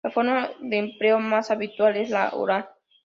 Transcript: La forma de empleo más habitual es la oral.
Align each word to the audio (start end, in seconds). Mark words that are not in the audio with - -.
La 0.03 0.09
forma 0.09 0.49
de 0.61 0.79
empleo 0.79 1.19
más 1.19 1.51
habitual 1.51 1.95
es 1.95 2.09
la 2.09 2.31
oral. 2.31 2.67